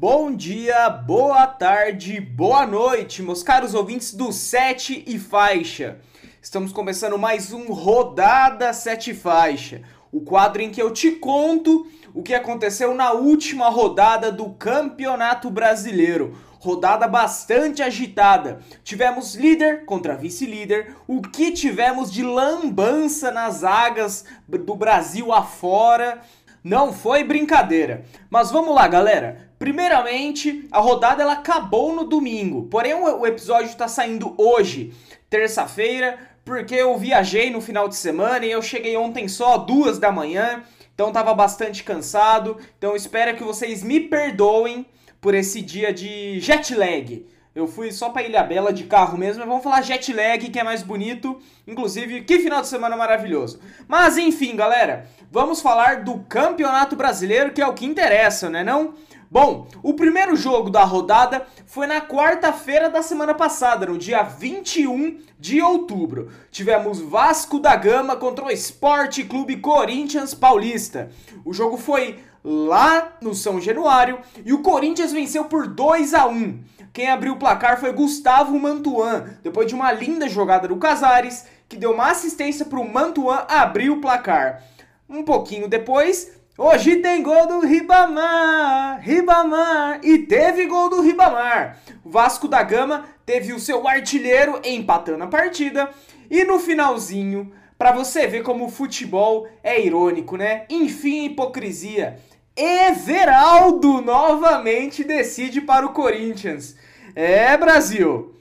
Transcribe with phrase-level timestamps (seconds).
[0.00, 5.98] Bom dia, boa tarde, boa noite, meus caros ouvintes do Sete e Faixa.
[6.40, 9.82] Estamos começando mais um Rodada Sete Faixa,
[10.12, 11.84] o quadro em que eu te conto
[12.14, 16.38] o que aconteceu na última rodada do Campeonato Brasileiro.
[16.60, 18.60] Rodada bastante agitada.
[18.84, 26.20] Tivemos líder contra vice-líder, o que tivemos de lambança nas zagas do Brasil afora.
[26.68, 28.04] Não foi brincadeira.
[28.28, 29.48] Mas vamos lá, galera.
[29.58, 32.64] Primeiramente, a rodada ela acabou no domingo.
[32.64, 34.92] Porém, o episódio está saindo hoje,
[35.30, 40.12] terça-feira, porque eu viajei no final de semana e eu cheguei ontem só duas da
[40.12, 40.62] manhã.
[40.92, 42.58] Então tava bastante cansado.
[42.76, 44.84] Então espero que vocês me perdoem
[45.22, 47.24] por esse dia de jet lag.
[47.58, 50.60] Eu fui só para Ilha Bela de carro mesmo, mas vamos falar jet lag, que
[50.60, 51.40] é mais bonito.
[51.66, 53.58] Inclusive, que final de semana maravilhoso.
[53.88, 58.94] Mas enfim, galera, vamos falar do Campeonato Brasileiro, que é o que interessa, né não?
[59.28, 65.18] Bom, o primeiro jogo da rodada foi na quarta-feira da semana passada, no dia 21
[65.36, 66.30] de outubro.
[66.52, 71.10] Tivemos Vasco da Gama contra o Esporte Clube Corinthians Paulista.
[71.44, 76.58] O jogo foi lá no São Januário e o Corinthians venceu por 2 a 1.
[76.94, 81.76] Quem abriu o placar foi Gustavo Mantuan, depois de uma linda jogada do Casares, que
[81.76, 84.62] deu uma assistência para o Mantuan abrir o placar.
[85.06, 91.78] Um pouquinho depois, Hoje tem gol do Ribamar, Ribamar, e teve gol do Ribamar.
[92.04, 95.88] Vasco da Gama teve o seu artilheiro empatando a partida
[96.28, 100.64] e no finalzinho, para você ver como o futebol é irônico, né?
[100.68, 102.18] Enfim, hipocrisia.
[102.60, 106.74] Everaldo novamente decide para o Corinthians.
[107.14, 108.34] É, Brasil.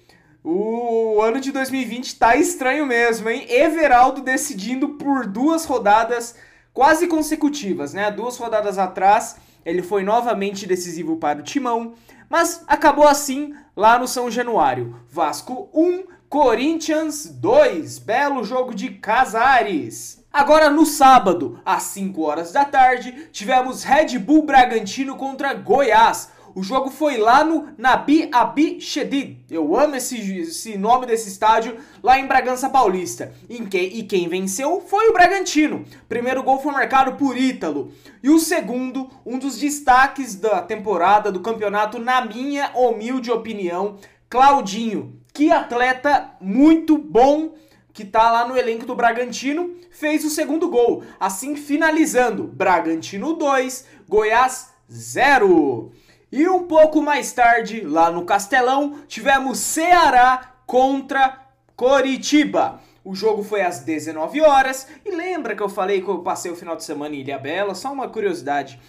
[0.44, 3.46] O ano de 2020 tá estranho mesmo, hein?
[3.48, 6.36] Everaldo decidindo por duas rodadas
[6.74, 8.10] quase consecutivas, né?
[8.10, 11.94] Duas rodadas atrás, ele foi novamente decisivo para o Timão,
[12.28, 15.00] mas acabou assim lá no São Januário.
[15.08, 18.00] Vasco 1, Corinthians 2.
[18.00, 20.17] Belo jogo de Casares.
[20.38, 26.30] Agora no sábado, às 5 horas da tarde, tivemos Red Bull Bragantino contra Goiás.
[26.54, 29.44] O jogo foi lá no Nabi Abi Shedid.
[29.50, 33.34] Eu amo esse, esse nome desse estádio lá em Bragança Paulista.
[33.50, 35.84] Em que, e quem venceu foi o Bragantino.
[36.08, 37.92] Primeiro gol foi marcado por Ítalo.
[38.22, 43.98] E o segundo, um dos destaques da temporada do campeonato, na minha humilde opinião,
[44.30, 45.20] Claudinho.
[45.34, 47.56] Que atleta muito bom
[47.98, 51.04] que tá lá no elenco do Bragantino, fez o segundo gol.
[51.20, 55.92] Assim finalizando, Bragantino 2, Goiás 0.
[56.32, 61.40] E um pouco mais tarde, lá no Castelão, tivemos Ceará contra
[61.76, 62.80] Coritiba.
[63.04, 64.88] O jogo foi às 19 horas.
[65.04, 67.74] E lembra que eu falei que eu passei o final de semana em Ilha Bela?
[67.74, 68.80] Só uma curiosidade.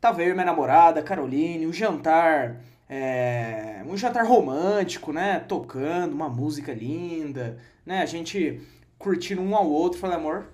[0.00, 2.56] Tava eu minha namorada, Caroline, um jantar.
[2.90, 5.38] É, um jantar romântico, né?
[5.38, 8.02] Tocando uma música linda, né?
[8.02, 8.60] A gente
[8.98, 9.98] curtindo um ao outro.
[9.98, 10.48] Falei, amor,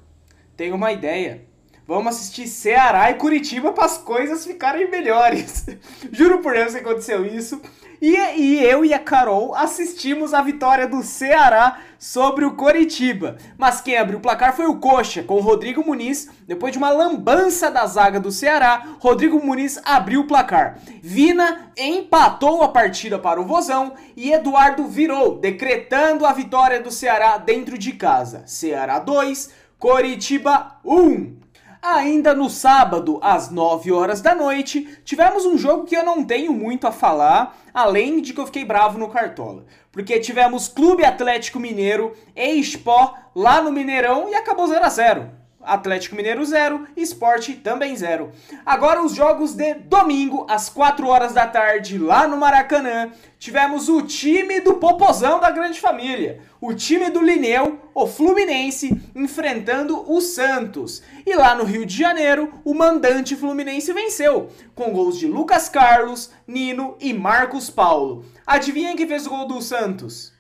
[0.57, 1.51] tenho uma ideia
[1.87, 5.67] Vamos assistir Ceará e Curitiba para as coisas ficarem melhores.
[6.13, 7.61] Juro por Deus que aconteceu isso.
[8.03, 13.37] E, e, eu e a Carol assistimos a vitória do Ceará sobre o Coritiba.
[13.57, 16.29] Mas quem abriu o placar foi o Coxa, com o Rodrigo Muniz.
[16.45, 20.81] Depois de uma lambança da zaga do Ceará, Rodrigo Muniz abriu o placar.
[21.01, 27.39] Vina empatou a partida para o Vozão e Eduardo virou, decretando a vitória do Ceará
[27.39, 28.43] dentro de casa.
[28.47, 29.49] Ceará 2,
[29.79, 31.42] Coritiba 1.
[31.85, 36.53] Ainda no sábado, às 9 horas da noite, tivemos um jogo que eu não tenho
[36.53, 39.65] muito a falar, além de que eu fiquei bravo no Cartola.
[39.91, 45.42] Porque tivemos Clube Atlético Mineiro e Expo lá no Mineirão e acabou 0 a 0
[45.65, 48.33] Atlético Mineiro 0, Esporte também 0.
[48.65, 54.03] Agora os jogos de domingo, às 4 horas da tarde, lá no Maracanã, tivemos o
[54.03, 61.03] time do Popozão da Grande Família, o time do Lineu, o Fluminense, enfrentando o Santos.
[61.27, 66.31] E lá no Rio de Janeiro, o mandante Fluminense venceu, com gols de Lucas Carlos,
[66.47, 68.25] Nino e Marcos Paulo.
[68.47, 70.33] Adivinha quem fez o gol do Santos?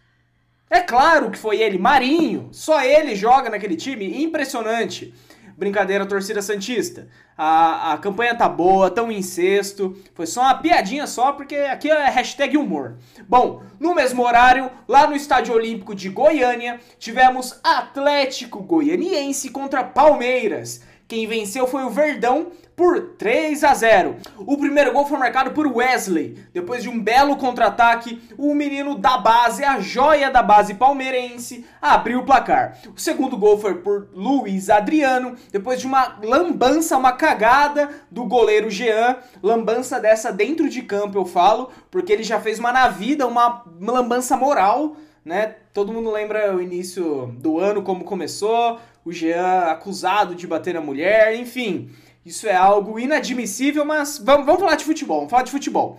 [0.72, 2.48] É claro que foi ele, Marinho.
[2.50, 4.22] Só ele joga naquele time.
[4.24, 5.12] Impressionante.
[5.54, 7.08] Brincadeira, torcida Santista.
[7.36, 9.94] A, a campanha tá boa, tão em sexto.
[10.14, 12.96] Foi só uma piadinha só, porque aqui é hashtag humor.
[13.28, 20.80] Bom, no mesmo horário, lá no Estádio Olímpico de Goiânia, tivemos Atlético Goianiense contra Palmeiras.
[21.06, 24.16] Quem venceu foi o Verdão por 3 a 0.
[24.38, 26.38] O primeiro gol foi marcado por Wesley.
[26.52, 32.20] Depois de um belo contra-ataque, o menino da base, a joia da base palmeirense, abriu
[32.20, 32.78] o placar.
[32.94, 38.70] O segundo gol foi por Luiz Adriano, depois de uma lambança, uma cagada do goleiro
[38.70, 39.16] Jean.
[39.42, 43.64] Lambança dessa dentro de campo, eu falo, porque ele já fez uma na vida, uma
[43.80, 45.54] lambança moral né?
[45.72, 50.80] Todo mundo lembra o início do ano, como começou, o Jean acusado de bater na
[50.80, 51.90] mulher, enfim.
[52.24, 55.98] Isso é algo inadmissível, mas vamos, vamos falar de futebol, vamos falar de futebol.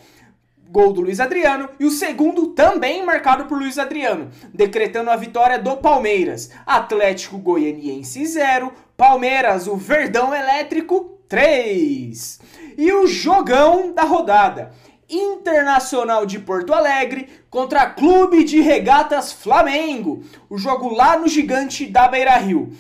[0.69, 5.59] Gol do Luiz Adriano e o segundo também marcado por Luiz Adriano, decretando a vitória
[5.59, 6.49] do Palmeiras.
[6.65, 12.39] Atlético Goianiense 0, Palmeiras, o Verdão Elétrico 3.
[12.77, 14.71] E o jogão da rodada.
[15.13, 20.23] Internacional de Porto Alegre contra Clube de Regatas Flamengo.
[20.49, 22.73] O jogo lá no gigante da Beira Rio.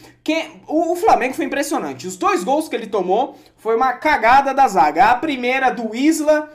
[0.67, 2.07] O, o, Flamengo foi impressionante.
[2.07, 5.11] Os dois gols que ele tomou foi uma cagada da zaga.
[5.11, 6.49] A primeira do Isla,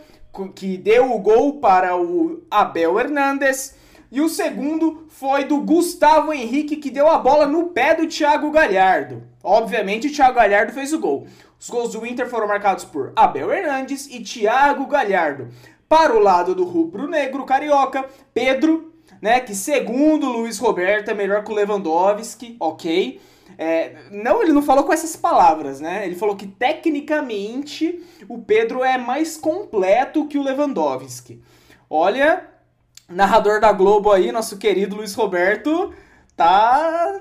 [0.55, 3.77] que deu o gol para o Abel Hernandes.
[4.11, 8.51] E o segundo foi do Gustavo Henrique, que deu a bola no pé do Thiago
[8.51, 9.23] Galhardo.
[9.45, 11.27] Obviamente, o Thiago Galhardo fez o gol.
[11.61, 15.49] Os gols do Inter foram marcados por Abel Hernandes e Thiago Galhardo.
[15.89, 21.51] Para o lado do rubro-negro carioca, Pedro, né, que segundo Luiz Roberto é melhor que
[21.51, 23.21] o Lewandowski, ok.
[23.57, 26.05] É, não, ele não falou com essas palavras, né?
[26.07, 31.43] Ele falou que tecnicamente o Pedro é mais completo que o Lewandowski.
[31.91, 32.45] Olha,
[33.09, 35.93] narrador da Globo aí, nosso querido Luiz Roberto,
[36.39, 37.21] tá.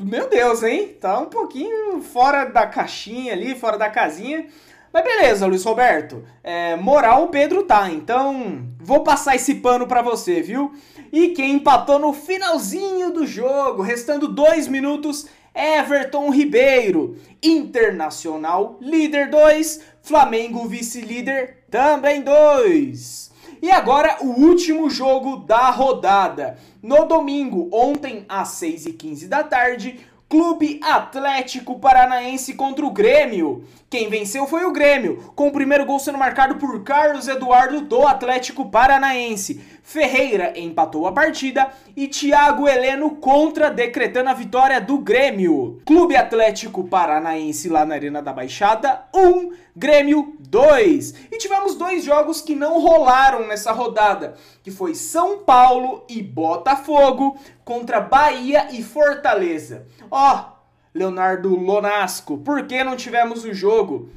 [0.00, 0.96] Meu Deus, hein?
[1.00, 4.46] Tá um pouquinho fora da caixinha ali, fora da casinha.
[4.92, 6.24] Mas beleza, Luiz Roberto.
[6.44, 10.72] É, moral o Pedro tá, então vou passar esse pano para você, viu?
[11.12, 17.16] E quem empatou no finalzinho do jogo, restando dois minutos, Everton Ribeiro.
[17.42, 19.80] Internacional, líder 2.
[20.02, 23.26] Flamengo, vice-líder, também 2.
[23.60, 26.58] E agora o último jogo da rodada.
[26.86, 29.98] No domingo, ontem às 6h15 da tarde,
[30.28, 33.64] Clube Atlético Paranaense contra o Grêmio.
[33.88, 38.04] Quem venceu foi o Grêmio, com o primeiro gol sendo marcado por Carlos Eduardo do
[38.04, 39.60] Atlético Paranaense.
[39.80, 45.80] Ferreira empatou a partida e Thiago Heleno contra, decretando a vitória do Grêmio.
[45.86, 51.28] Clube Atlético Paranaense lá na Arena da Baixada, 1, um, Grêmio 2.
[51.30, 54.34] E tivemos dois jogos que não rolaram nessa rodada,
[54.64, 59.86] que foi São Paulo e Botafogo contra Bahia e Fortaleza.
[60.10, 60.55] Ó, oh,
[60.96, 64.08] Leonardo Lonasco, por que não tivemos o jogo?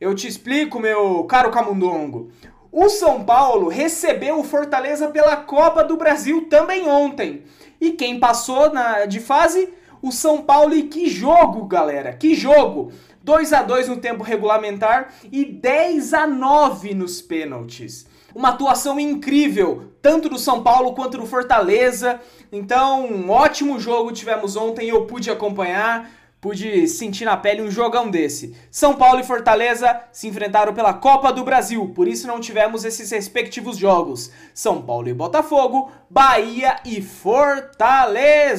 [0.00, 2.30] Eu te explico, meu caro Camundongo.
[2.70, 7.42] O São Paulo recebeu o Fortaleza pela Copa do Brasil também ontem.
[7.80, 9.68] E quem passou na, de fase?
[10.00, 10.74] O São Paulo.
[10.74, 12.12] E que jogo, galera!
[12.12, 12.92] Que jogo!
[13.24, 18.06] 2 a 2 no tempo regulamentar e 10 a 9 nos pênaltis.
[18.32, 22.20] Uma atuação incrível, tanto do São Paulo quanto do Fortaleza.
[22.52, 26.08] Então, um ótimo jogo tivemos ontem, eu pude acompanhar
[26.40, 28.56] pude sentir na pele um jogão desse.
[28.70, 33.10] São Paulo e Fortaleza se enfrentaram pela Copa do Brasil, por isso não tivemos esses
[33.10, 34.30] respectivos jogos.
[34.54, 38.54] São Paulo e Botafogo, Bahia e Fortaleza.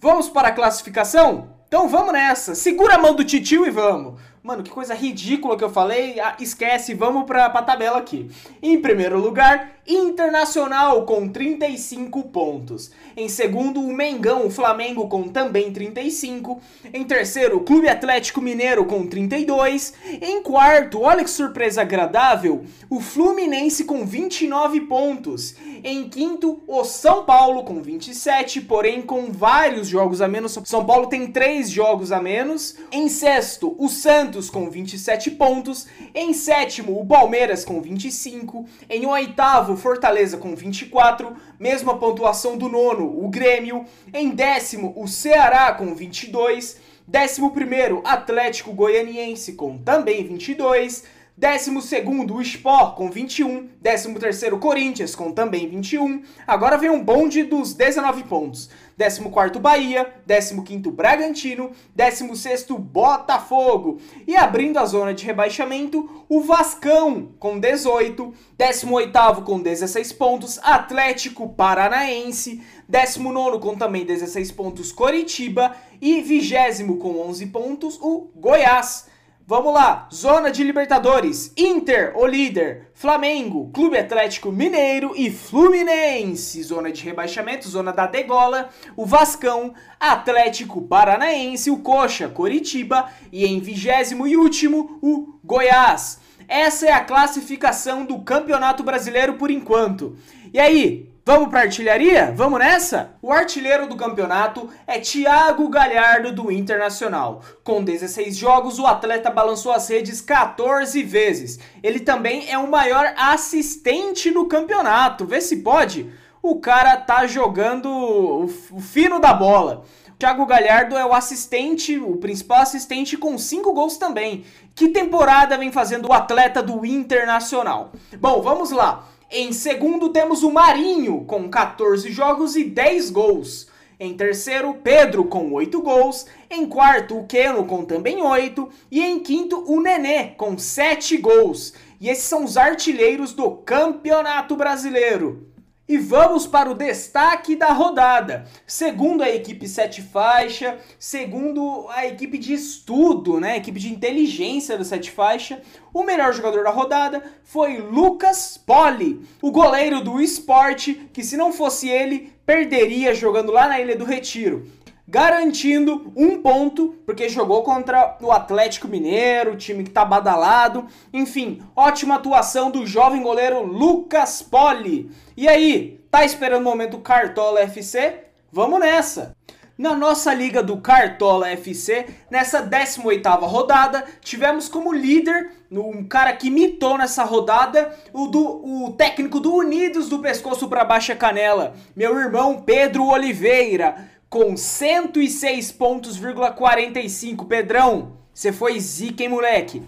[0.00, 1.54] Vamos para a classificação?
[1.66, 2.54] Então vamos nessa.
[2.54, 4.20] Segura a mão do titio e vamos.
[4.46, 6.20] Mano, que coisa ridícula que eu falei.
[6.20, 8.30] Ah, esquece, vamos pra, pra tabela aqui.
[8.62, 12.90] Em primeiro lugar, Internacional com 35 pontos.
[13.16, 16.60] Em segundo, o Mengão, o Flamengo com também 35.
[16.92, 19.94] Em terceiro, o Clube Atlético Mineiro com 32.
[20.20, 25.54] Em quarto, olha que surpresa agradável, o Fluminense com 29 pontos.
[25.84, 30.58] Em quinto, o São Paulo com 27, porém com vários jogos a menos.
[30.64, 32.74] São Paulo tem 3 jogos a menos.
[32.90, 35.86] Em sexto, o Santos com 27 pontos.
[36.14, 38.66] Em sétimo, o Palmeiras com 25.
[38.88, 41.34] Em oitavo, Fortaleza com 24.
[41.58, 43.86] Mesma pontuação do nono, o Grêmio.
[44.12, 46.76] Em décimo, o Ceará com 22.
[47.08, 51.04] Décimo primeiro, Atlético Goianiense com também 22.
[51.38, 53.68] Décimo segundo, o Sport com 21.
[53.80, 56.22] Décimo terceiro, Corinthians com também 21.
[56.46, 58.70] Agora vem um bonde dos 19 pontos.
[58.96, 60.10] Décimo quarto, Bahia.
[60.24, 61.70] Décimo quinto, Bragantino.
[61.94, 64.00] Décimo sexto, Botafogo.
[64.26, 68.32] E abrindo a zona de rebaixamento, o Vascão com 18.
[68.56, 72.62] Décimo oitavo com 16 pontos, Atlético Paranaense.
[72.88, 75.76] Décimo nono com também 16 pontos, Coritiba.
[76.00, 79.05] E vigésimo com 11 pontos, o Goiás.
[79.48, 86.60] Vamos lá, zona de Libertadores, Inter, o líder, Flamengo, Clube Atlético Mineiro e Fluminense.
[86.64, 93.60] Zona de rebaixamento, zona da degola, o Vascão, Atlético Paranaense, o Coxa, Coritiba e em
[93.60, 96.18] vigésimo e último, o Goiás.
[96.48, 100.16] Essa é a classificação do Campeonato Brasileiro por enquanto.
[100.52, 102.32] E aí, Vamos para artilharia?
[102.36, 103.16] Vamos nessa?
[103.20, 107.42] O artilheiro do campeonato é Thiago Galhardo do Internacional.
[107.64, 111.58] Com 16 jogos, o atleta balançou as redes 14 vezes.
[111.82, 115.26] Ele também é o maior assistente do campeonato.
[115.26, 116.08] Vê se pode.
[116.40, 118.48] O cara tá jogando o
[118.80, 119.82] fino da bola.
[120.16, 124.44] Thiago Galhardo é o assistente, o principal assistente com 5 gols também.
[124.76, 127.90] Que temporada vem fazendo o atleta do Internacional?
[128.16, 129.08] Bom, vamos lá.
[129.30, 133.66] Em segundo, temos o Marinho, com 14 jogos e 10 gols.
[133.98, 136.26] Em terceiro, Pedro, com 8 gols.
[136.48, 138.68] Em quarto, o Keno, com também 8.
[138.90, 141.74] E em quinto, o Nenê, com 7 gols.
[142.00, 145.45] E esses são os artilheiros do Campeonato Brasileiro.
[145.88, 148.44] E vamos para o destaque da rodada.
[148.66, 154.76] Segundo a equipe Sete Faixa, segundo a equipe de estudo, né, a equipe de inteligência
[154.76, 155.62] do Sete Faixa,
[155.94, 161.52] o melhor jogador da rodada foi Lucas Poli, o goleiro do esporte, que se não
[161.52, 164.66] fosse ele, perderia jogando lá na Ilha do Retiro
[165.08, 170.86] garantindo um ponto, porque jogou contra o Atlético Mineiro, time que tá badalado.
[171.12, 175.10] Enfim, ótima atuação do jovem goleiro Lucas Poli.
[175.36, 178.24] E aí, tá esperando o momento Cartola FC?
[178.50, 179.36] Vamos nessa!
[179.78, 186.48] Na nossa liga do Cartola FC, nessa 18ª rodada, tivemos como líder, um cara que
[186.48, 192.18] mitou nessa rodada, o, do, o técnico do Unidos do pescoço para baixa canela, meu
[192.18, 197.46] irmão Pedro Oliveira com 106 pontos,45.
[197.46, 199.82] Pedrão, você foi zica, hein, moleque?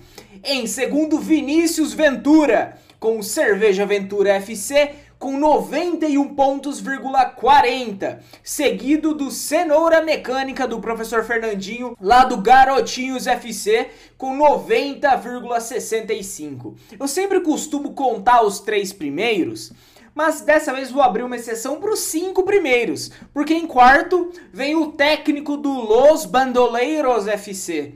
[0.44, 8.20] Em segundo, Vinícius Ventura, com Cerveja Ventura FC, com 91 pontos,40.
[8.42, 16.74] Seguido do Cenoura Mecânica do professor Fernandinho, lá do Garotinhos FC, com 90,65.
[16.98, 19.72] Eu sempre costumo contar os três primeiros
[20.18, 24.74] mas dessa vez vou abrir uma exceção para os cinco primeiros, porque em quarto vem
[24.74, 27.92] o técnico do Los Bandoleiros FC,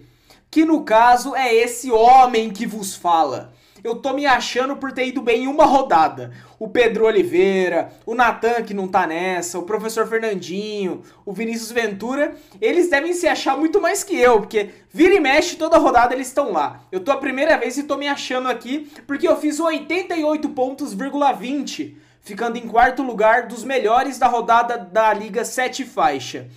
[0.49, 3.53] que no caso é esse homem que vos fala.
[3.83, 6.33] Eu tô me achando por ter ido bem em uma rodada.
[6.61, 12.37] O Pedro Oliveira, o Natan que não tá nessa, o professor Fernandinho, o Vinícius Ventura,
[12.61, 16.29] eles devem se achar muito mais que eu, porque vira e mexe toda rodada eles
[16.29, 16.85] estão lá.
[16.93, 22.01] Eu tô a primeira vez e tô me achando aqui porque eu fiz 88 pontos,20
[22.23, 26.49] ficando em quarto lugar dos melhores da rodada da Liga 7 Faixa.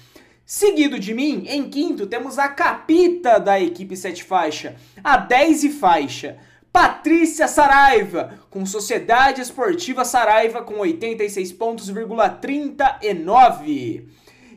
[0.45, 5.72] Seguido de mim, em quinto, temos a capita da equipe 7 Faixa, a 10 e
[5.72, 6.38] faixa.
[6.72, 14.07] Patrícia Saraiva, com Sociedade Esportiva Saraiva com 86 pontos,39.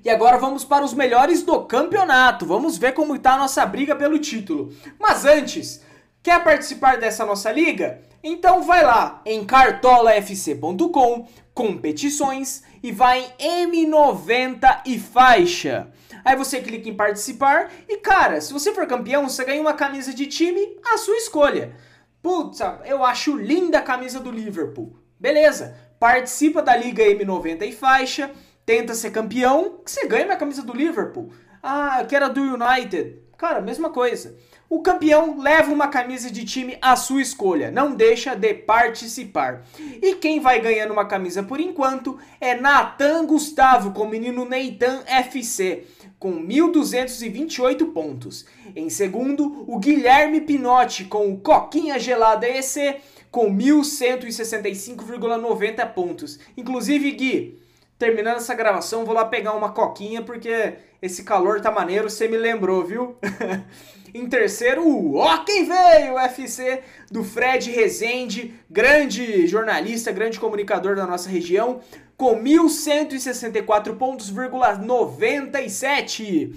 [0.04, 2.44] E agora vamos para os melhores do campeonato.
[2.44, 4.74] Vamos ver como está a nossa briga pelo título.
[4.98, 5.80] Mas antes,
[6.22, 8.02] quer participar dessa nossa liga?
[8.22, 15.88] Então vai lá em cartolafc.com, competições e vai em M90 e faixa.
[16.24, 20.12] Aí você clica em participar e cara, se você for campeão, você ganha uma camisa
[20.12, 21.76] de time à sua escolha.
[22.20, 24.96] Putz, eu acho linda a camisa do Liverpool.
[25.18, 28.30] Beleza, participa da Liga M90 e faixa,
[28.66, 31.32] tenta ser campeão, que você ganha uma camisa do Liverpool.
[31.62, 33.16] Ah, eu quero a do United.
[33.36, 34.36] Cara, mesma coisa.
[34.68, 39.64] O campeão leva uma camisa de time à sua escolha, não deixa de participar.
[39.78, 45.02] E quem vai ganhando uma camisa por enquanto é Natan Gustavo com o menino Neitan
[45.06, 45.86] FC,
[46.18, 48.44] com 1.228 pontos.
[48.76, 53.00] Em segundo, o Guilherme Pinotti com o Coquinha Gelada EC,
[53.30, 56.38] com 1.165,90 pontos.
[56.56, 57.58] Inclusive, Gui,
[57.98, 62.36] terminando essa gravação, vou lá pegar uma coquinha porque esse calor tá maneiro, você me
[62.36, 63.16] lembrou, viu?
[64.14, 71.06] em terceiro, ó quem veio, o UFC do Fred Rezende, grande jornalista, grande comunicador da
[71.06, 71.80] nossa região,
[72.16, 76.54] com 1.164 pontos,97.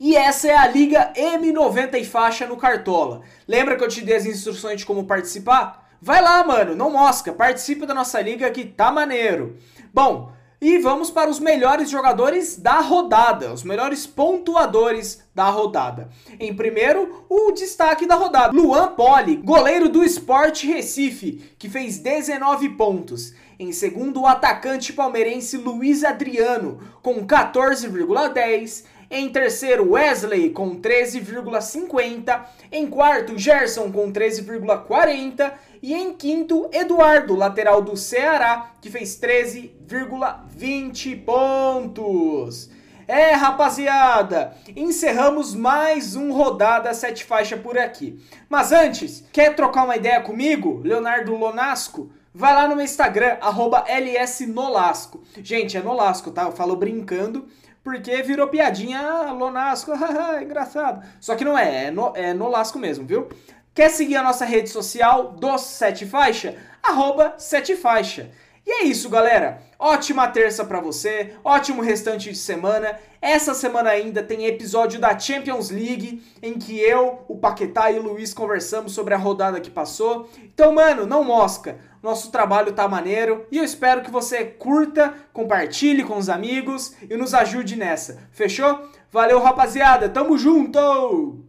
[0.00, 3.22] E essa é a Liga M90 e faixa no Cartola.
[3.46, 5.88] Lembra que eu te dei as instruções de como participar?
[6.00, 9.56] Vai lá, mano, não mosca, participa da nossa liga que tá maneiro.
[9.92, 10.30] Bom,
[10.60, 16.08] e vamos para os melhores jogadores da rodada, os melhores pontuadores da rodada.
[16.38, 22.70] Em primeiro, o destaque da rodada: Luan Poli, goleiro do Sport Recife, que fez 19
[22.70, 23.34] pontos.
[23.58, 28.84] Em segundo, o atacante palmeirense Luiz Adriano, com 14,10.
[29.10, 32.42] Em terceiro, Wesley com 13,50.
[32.70, 35.50] Em quarto, Gerson com 13,40.
[35.82, 42.68] E em quinto, Eduardo, lateral do Ceará, que fez 13,20 pontos.
[43.06, 48.22] É, rapaziada, encerramos mais um Rodada Sete Faixa por aqui.
[48.50, 52.10] Mas antes, quer trocar uma ideia comigo, Leonardo Lonasco?
[52.34, 55.22] Vai lá no meu Instagram, lsnolasco.
[55.42, 56.42] Gente, é Nolasco, tá?
[56.42, 57.48] Eu falo brincando,
[57.82, 59.92] porque virou piadinha, ah, Lonasco,
[60.42, 61.04] engraçado.
[61.20, 63.28] Só que não é, é, no, é Nolasco mesmo, viu?
[63.74, 66.56] Quer seguir a nossa rede social do Sete Faixa?
[66.82, 68.30] Arroba Sete Faixa.
[68.66, 69.62] E é isso, galera.
[69.78, 72.98] Ótima terça para você, ótimo restante de semana.
[73.22, 78.02] Essa semana ainda tem episódio da Champions League em que eu, o Paquetá e o
[78.02, 80.28] Luiz conversamos sobre a rodada que passou.
[80.42, 81.78] Então, mano, não mosca.
[82.02, 87.16] Nosso trabalho tá maneiro e eu espero que você curta, compartilhe com os amigos e
[87.16, 88.28] nos ajude nessa.
[88.30, 88.88] Fechou?
[89.10, 90.08] Valeu, rapaziada.
[90.08, 91.47] Tamo junto.